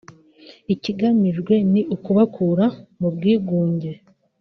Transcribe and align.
ikigamijwe 0.73 1.53
ni 1.71 1.81
ukubakura 1.95 2.65
mu 2.99 3.07
bwigunge” 3.15 3.91